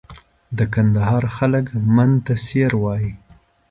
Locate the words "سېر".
2.45-2.71